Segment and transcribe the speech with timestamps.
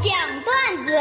[0.00, 0.12] 讲
[0.44, 0.92] 段子。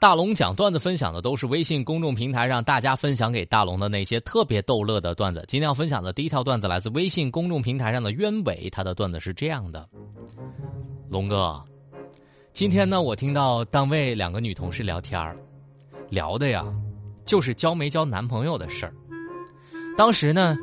[0.00, 5.44] 大龙讲段子分享的都是微信公众平台上大家分享给大龙的那些特别逗乐的段子。
[5.48, 9.88] 今天要分享的第一条段子来自微信公众平台上的鸢尾，他的段子是这样的：
[11.08, 11.64] 龙哥，
[12.52, 15.20] 今天呢，我听到单位两个女同事聊天
[16.10, 16.64] 聊的呀，
[17.24, 18.94] 就是交没交男朋友的事儿。
[19.96, 20.56] 当时呢，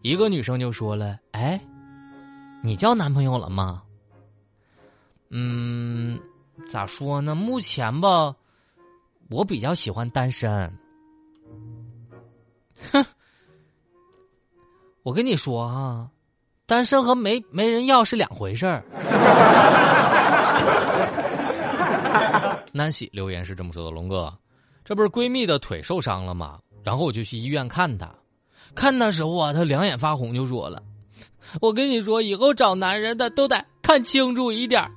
[0.00, 1.60] 一个女生就说了：“哎，
[2.64, 3.82] 你交男朋友了吗？”
[5.32, 6.20] 嗯，
[6.68, 7.34] 咋说呢？
[7.34, 8.36] 目前吧。
[9.30, 10.70] 我比较喜欢单身，
[12.92, 13.02] 哼！
[15.02, 16.10] 我跟你说啊，
[16.66, 18.84] 单身和没没人要是两回事儿。
[22.72, 24.36] 南喜留言是这么说的：“龙哥，
[24.84, 26.58] 这不是闺蜜的腿受伤了吗？
[26.82, 28.14] 然后我就去医院看她，
[28.74, 30.82] 看的时候啊，她两眼发红，就说了
[31.62, 34.90] ：‘我跟你说，以后找男人的都得看清楚一点，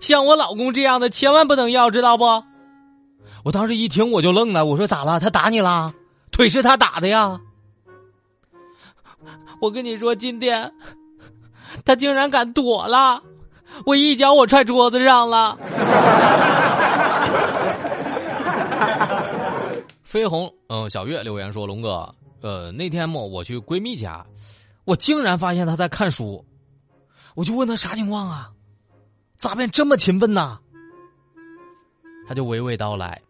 [0.00, 2.42] 像我老公这样的千万不能要，知道不？’”
[3.44, 5.20] 我当时一听我就愣了，我说咋了？
[5.20, 5.94] 他打你了？
[6.30, 7.40] 腿是他打的呀！
[9.60, 10.72] 我跟你说，今天
[11.84, 13.22] 他竟然敢躲了，
[13.84, 15.58] 我一脚我踹桌子上了。
[20.02, 24.24] 飞鸿，嗯，小月留言说：“龙哥，呃，那天嘛，我去闺蜜家，
[24.84, 26.44] 我竟然发现她在看书，
[27.34, 28.50] 我就问她啥情况啊？
[29.40, 30.58] 咋变这么勤奋呢？”
[32.28, 33.22] 他就娓娓道来。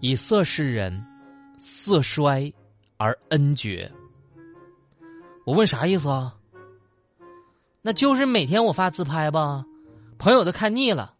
[0.00, 1.04] 以色示人，
[1.58, 2.52] 色衰
[2.96, 3.92] 而恩绝。
[5.44, 6.34] 我问啥意思啊？
[7.82, 9.66] 那就是每天我发自拍吧，
[10.18, 11.12] 朋友都看腻了，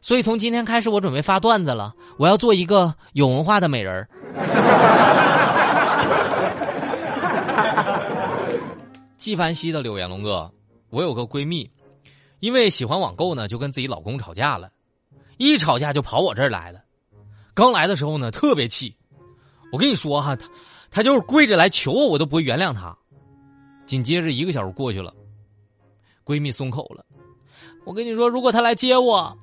[0.00, 1.96] 所以从今天开始我准备发段子了。
[2.16, 4.08] 我要做一个有文化的美人儿。
[9.18, 10.52] 纪梵希的柳岩，龙哥，
[10.90, 11.68] 我有个闺蜜，
[12.44, 14.70] 因为喜欢网购呢，就跟自己老公吵架了，
[15.38, 16.84] 一吵架就跑我这儿来了。
[17.54, 18.94] 刚来的时候呢，特别气。
[19.72, 20.46] 我跟你说哈，他
[20.90, 22.94] 他就是跪着来求我，我都不会原谅他。
[23.86, 25.14] 紧接着一个小时过去了，
[26.22, 27.06] 闺蜜松口了。
[27.86, 29.38] 我跟你说，如果他来接我，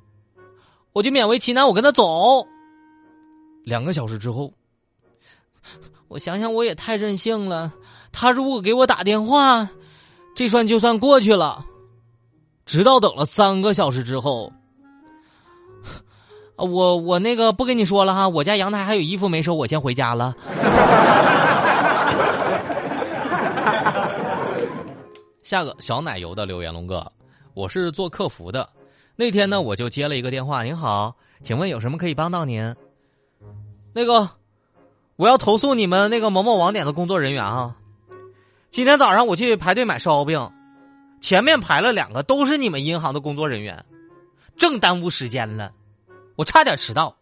[0.94, 2.46] 我就勉为其难，我跟他走。
[3.64, 4.54] 两个小时之后，
[6.08, 7.74] 我想想我也太任性了。
[8.12, 9.68] 他如果给我打电话，
[10.36, 11.66] 这算就算过去了。
[12.72, 14.54] 直到等了三个小时之后。
[16.56, 20.34] 我我那个不跟你说了哈，我家阳台还有衣服没收，我先回家了。
[25.44, 27.12] 下个小奶油的留言，龙哥，
[27.54, 28.70] 我是做客服的，
[29.18, 32.74] 那天呢我就接了一个电话，您好，请问有什么可以帮到您？
[33.92, 34.30] 那个，
[35.18, 37.76] 我要投诉你们那个某某网点的工作人员啊！
[38.70, 40.50] 今天早上我去排队买烧饼，
[41.22, 43.86] 前面排了两个都是你们银行的工作人员，
[44.58, 45.72] 正耽误时间了。
[46.36, 47.16] 我差点迟到，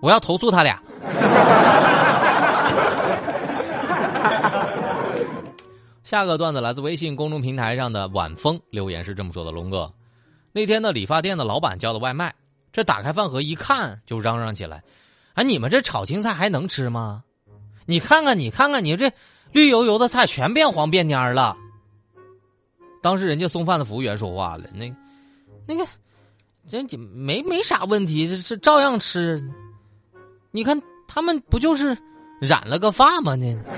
[0.00, 0.80] 我要投诉他俩。
[6.04, 9.92] 下个段子来自微信公众平台上的晚风留言是这么说的：“龙哥，
[10.52, 12.32] 那天的，理发店的老板叫的外卖，
[12.72, 14.84] 这打开饭盒一看就嚷嚷起来
[15.34, 17.24] ：‘啊，你们这炒青菜还能吃吗？
[17.86, 19.10] 你看看，你看看，你这
[19.50, 21.56] 绿油油的菜全变黄变蔫了。’
[23.02, 24.90] 当时人家送饭的服务员说话了：‘那，
[25.66, 25.86] 那个。’
[26.70, 29.42] 这没没啥问题，这是照样吃。
[30.52, 31.98] 你看他们不就是
[32.40, 33.34] 染了个发吗？
[33.34, 33.58] 呢？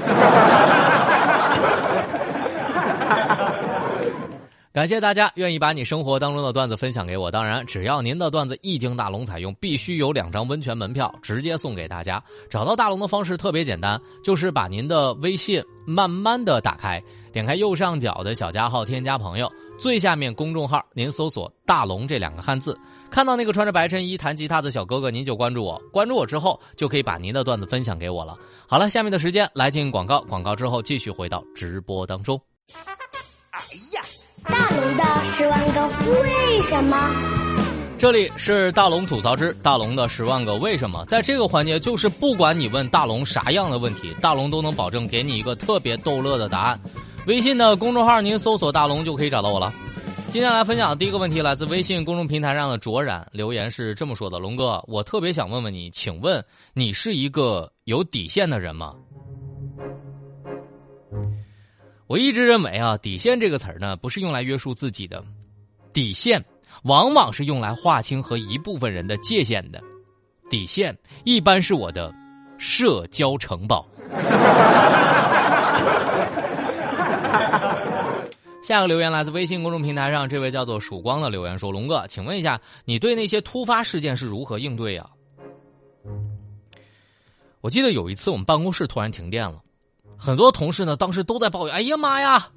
[4.70, 7.30] 感谢大家愿意把你生活当中的段子分享给我。
[7.30, 12.22] 当然，只要您的段子一经大龙采用，必须有两张温泉门票直接送给大家。
[12.50, 17.02] 找到大龙的方式特别简单，就是把您的微信慢慢的打开，
[17.34, 19.50] 点开右上角的小加号，添加朋友。
[19.76, 22.78] 最下面公众号，您搜索“大龙”这两个汉字，
[23.10, 25.76] 看到那个穿着白衬衣弹吉他的小哥哥，您就关注我。
[25.92, 28.38] 关注我之后，就可以把您的段子分享给我了。
[28.68, 32.40] 好了，下面的时间来进广告，广告之后继续回到直播当中。
[33.50, 34.00] 哎呀，
[34.44, 35.88] 大龙的十万个
[36.22, 36.96] 为什么？
[37.98, 41.04] 这里是大龙吐槽之大龙的十万个为什么。
[41.06, 46.78] 在这个环节，就是不管你问大龙啥样的问题，大龙都能保证给你一个特别逗乐的答案。
[47.26, 49.72] 微信的公众号，您搜索“大龙”就可以找到我了。
[50.28, 56.44] 今天来分享的第一个问题，来自微信公众平台上的卓然留言是这么说的：“龙哥，我特别想问问你，请问
[56.74, 58.94] 你是一个有底线的人吗？”
[62.06, 65.24] 我一直认为啊，底线这个词儿呢，不是用来约束自己的，
[65.94, 66.44] 底线
[66.82, 69.82] 往往是用来划清和一部分人的界限的。
[70.50, 70.94] 底线
[71.24, 72.12] 一般是我的
[72.58, 73.88] 社交城堡。
[78.64, 85.06] 下个留言来自微信公众平台上，这位叫做曙光的留言说：“龙哥，请问一下，你对那些突发事件是如何应对呀？”
[87.60, 89.60] 我记得有一次我们办公室突然停电了，
[90.16, 92.48] 很多同事呢当时都在抱怨：“哎呀妈呀，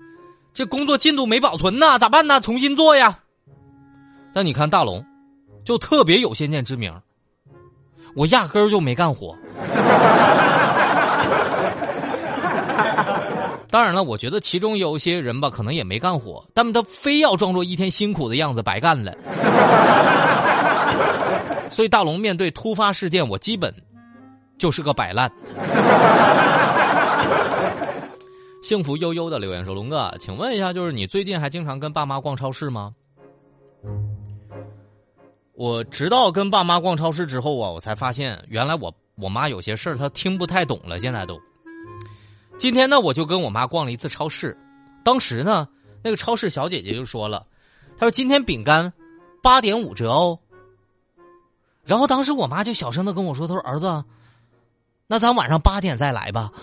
[0.53, 2.39] 这工作进度没保存呐，咋办呢？
[2.39, 3.19] 重新做呀！”
[4.33, 5.05] 但你看大龙，
[5.65, 7.01] 就特别有先见之明，
[8.15, 9.37] 我压根儿就没干活。
[13.77, 19.15] 当然了，我觉得其中有一些人吧，可能也没干活，但是他非要装作一天辛苦的样子，白干了。
[21.69, 23.71] 所以大龙面对突发事件，我基本
[24.57, 25.31] 就是个摆烂。
[28.63, 32.95] 幸福悠悠的留言说：“龙哥，请问一下，就是你最近还经常跟爸妈逛超市吗？”
[35.53, 40.97] 我直到跟爸妈逛超市之后啊，我才发现原来我我妈有些事儿她听不太懂了。
[40.97, 41.39] 现在都，
[42.57, 44.57] 今天呢，我就跟我妈逛了一次超市，
[45.03, 45.67] 当时呢，
[46.03, 47.45] 那个超市小姐姐就说了，
[47.97, 48.91] 她说今天饼干
[49.43, 50.39] 八点五折哦。
[51.85, 54.03] 然后当时我妈就小声的跟我说，她说儿子，
[55.05, 56.51] 那咱晚上八点再来吧。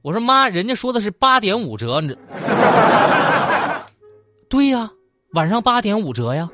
[0.00, 2.16] 我说妈，人家说的是八点五折，你这
[4.48, 4.88] 对呀，
[5.32, 6.48] 晚上八点五折呀。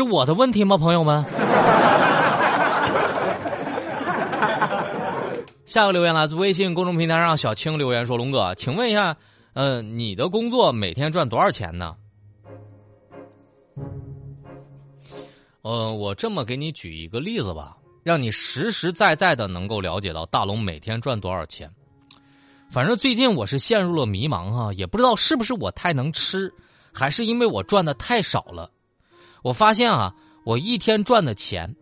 [0.00, 1.22] 是我的问题吗，朋友们？
[5.66, 9.18] 下个留言来自微信公众平台上小青留言说：“龙哥，请问一下，
[9.52, 11.96] 呃，你的工作每天赚多少钱呢？”
[15.60, 17.76] 呃，我这么给你举一个例子吧。
[18.02, 21.70] 让你实实在在的能够了解到大龙每天赚多少钱。
[22.70, 26.54] 反正最近我是陷入了迷茫啊，也不知道是不是我太能吃，
[26.90, 28.70] 还是因为我赚的太少了。
[29.42, 30.14] 我发现啊，
[30.44, 31.74] 我一天赚的钱，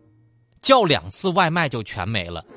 [0.61, 2.43] 叫两次外卖就全没了。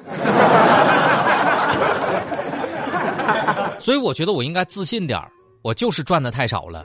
[3.78, 5.20] 所以我觉得我应该自信点
[5.60, 6.84] 我就是赚的太少了。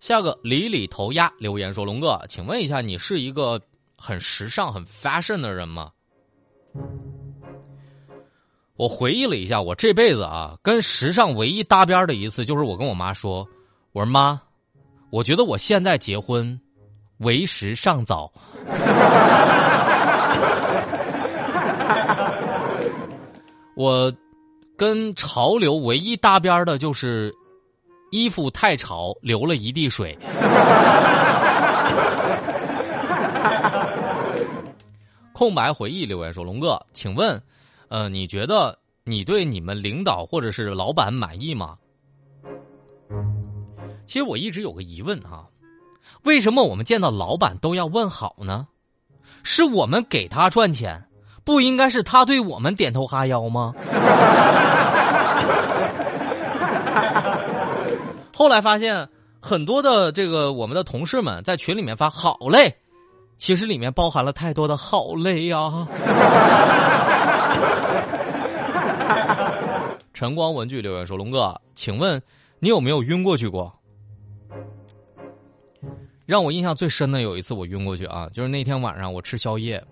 [0.00, 3.60] 下个里里头鸭留言说：“龙哥，请问一下，你是一个
[3.96, 5.90] 很时尚、很 fashion 的人吗？”
[8.76, 13.46] 我回忆了一下，我这辈子啊，跟时尚唯一搭边的一次，就是我跟我妈说
[13.92, 14.40] ：“我说妈，
[15.10, 16.60] 我觉得我现在结婚
[17.18, 18.32] 为时尚早。”
[23.74, 24.12] 我
[24.76, 27.34] 跟潮流唯一搭边的就是。
[28.10, 30.18] 衣服太潮，流了一地水。
[35.34, 37.38] 空白回忆留言说：“龙哥，请问，
[37.88, 41.76] 呃，你觉得你对你们领导或者是老板满意吗？”
[44.08, 45.48] 其实我一直有个疑问哈，
[46.22, 48.66] 为什么我们见到老板都要问好呢？
[49.42, 51.04] 是我们给他赚钱，
[51.44, 53.74] 不应该是他对我们点头哈腰吗？
[58.34, 59.10] 后来发现，
[59.40, 62.78] 很多的这个我们的同事们在群里面发“好嘞”，
[63.36, 65.86] 其实里面包含了太多的“好累”呀。
[70.14, 72.22] 晨光文具留言说：“龙哥，请问
[72.58, 73.70] 你有没有晕过去过？”
[76.28, 79.82] 让我印象最深的有一次我晕过去啊，就是那天晚上我吃宵夜，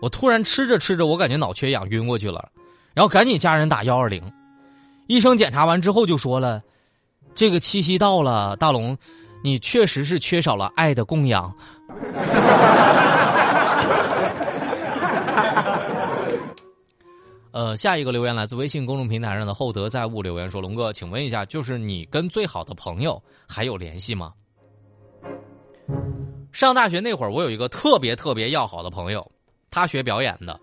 [0.00, 2.48] 我突然吃着吃着，我感觉脑缺氧晕过去了，
[2.94, 4.22] 然后赶紧家人打幺二零，
[5.08, 6.62] 医生检查完之后就说了。
[7.34, 8.96] 这个七夕到了，大龙，
[9.44, 11.54] 你确实是缺少了爱的供养。
[17.52, 24.32] 呃，下一个留言来自微信公众平台上的厚德载物留言说：“龙哥，请问一下，就是你跟最好的朋友还有联系吗？”
[26.58, 29.30] 上大学那会儿，我有一个特别特别要好的朋友，
[29.70, 30.58] 他学表演的，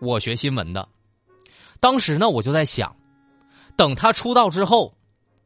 [0.00, 0.88] 我学新闻的。
[1.80, 2.96] 当时呢，我就在想，
[3.76, 4.94] 等他出道之后。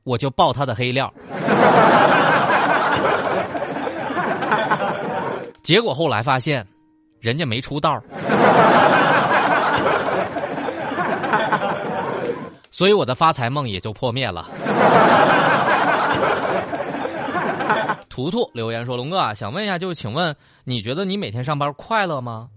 [0.04, 1.12] 我就爆他的黑料，
[5.62, 6.66] 结果后来发现，
[7.20, 8.02] 人家没出道，
[12.72, 14.48] 所以我的发财梦也就破灭了。
[18.12, 22.50] 图图留言说：“龙哥啊，想问一下，就是请问，你觉得你每天上班快乐吗？”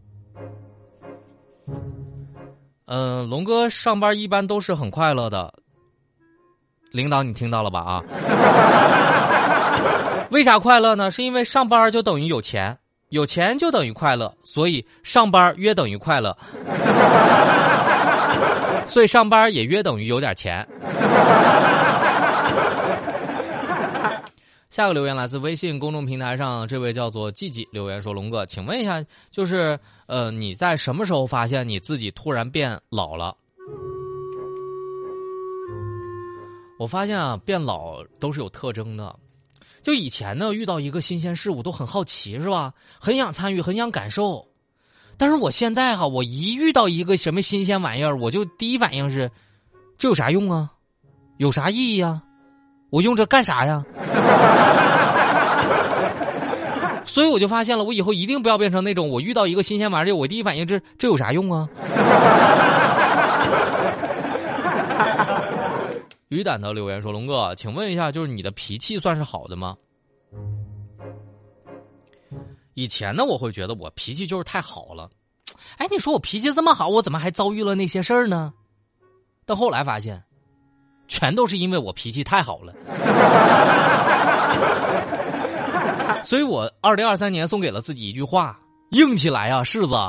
[2.88, 5.54] 嗯，龙哥上班一般都是很快乐的。
[6.92, 7.80] 领导，你听到了吧？
[7.80, 8.04] 啊，
[10.30, 11.10] 为啥快乐呢？
[11.10, 16.38] 是因为上班就等于有钱，有钱就等于快乐，所以上班约等于快乐，
[18.86, 20.68] 所以上班也约等于有点钱。
[24.75, 29.01] 下个留言来自微信公众平台上，这位叫做季季留言说：“龙哥，请问一下，
[29.32, 33.34] 就是呃，你在什么时候发现你自己突然变老了？”
[36.77, 39.17] 我发现啊，变老都是有特征的。
[39.82, 42.74] 就以前呢，遇到一个新鲜事物都很好奇，是吧？
[43.00, 44.46] 很想参与，很想感受。
[45.15, 49.32] 但是我现在哈，我一遇到一个什么新鲜玩意儿，我就第一反应是：
[49.98, 50.74] 这有啥用啊？
[51.38, 52.22] 有啥意义啊？
[52.96, 53.84] 我用这干啥呀？
[57.06, 61.68] 所以我就发现了，我以后一定不要变成那种我遇到一个新鲜玩意儿，我第一反应这这有啥用啊？
[66.30, 69.75] 鱼胆的留言说：“龙哥，请问一下，就是你的脾气算是好的吗？
[72.75, 75.10] 以前呢，我会觉得我脾气就是太好了。
[75.78, 78.54] 哎，你说我脾气这么好，我怎么还遭遇了那些事儿呢？
[79.46, 80.24] 但后来发现，
[81.08, 82.74] 全都是因为我脾气太好了。
[86.24, 88.60] 所以我二零二三年送给了自己一句话：
[88.90, 89.96] 硬起来啊，柿子！”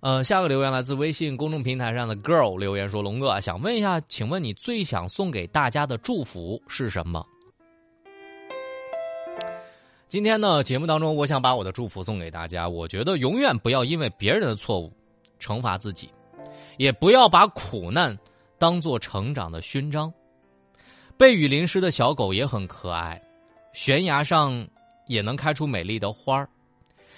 [0.00, 7.22] 呃，下个留言来自微信公众平台上的 girl 留言说：“龙哥，想问一下，请问你最想送给大家的祝福是什么？”
[10.08, 12.68] 今天呢，节目当中，我想把我的祝福送给大家。
[12.68, 14.90] 我觉得永远不要因为别人的错误
[15.40, 16.12] 惩罚自己，
[16.76, 18.16] 也不要把苦难
[18.58, 20.12] 当做成长的勋章。
[21.16, 23.20] 被雨淋湿的小狗也很可爱，
[23.72, 24.68] 悬崖上
[25.06, 26.48] 也能开出美丽的花儿。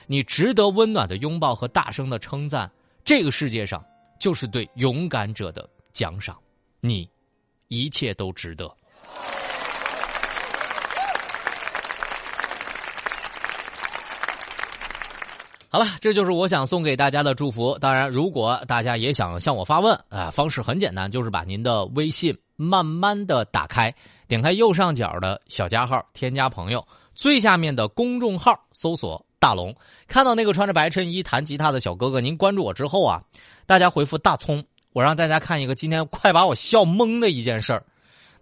[0.07, 2.71] 你值得温暖的拥抱和大声的称赞，
[3.05, 3.85] 这个世界上
[4.19, 6.37] 就是对勇敢者的奖赏，
[6.81, 7.09] 你
[7.69, 8.69] 一切都值得。
[15.75, 17.79] 好了，这就是我想送给大家的祝福。
[17.79, 23.91] 当然，如果大家也想向我发问啊，方式很简单，就是把您的微信慢慢的打开，
[24.29, 29.25] 点开右上角的小加号，添加朋友，最下面的公众号搜索。
[29.39, 29.75] 大龙
[30.07, 33.23] 看到那个穿着白衬衣弹吉他的小哥哥，您关注我之后啊，
[33.65, 34.63] 大家回复大葱，
[34.93, 37.83] 我让大家看一个今天快把我笑懵的一件事儿。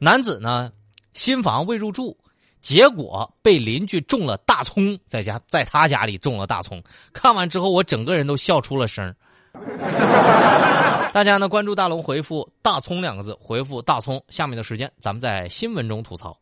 [0.00, 0.72] 男子呢，
[1.14, 2.18] 新房未入住，
[2.60, 6.82] 结果被邻居种了大葱，在家在他家里种了大葱。
[7.12, 9.14] 看完之后，我整个人都笑出了声
[11.12, 14.22] 大家呢，关注大龙，回复“大葱”两个字，回复“大葱”。
[14.30, 16.38] 下面的时间，咱们在新闻中吐槽。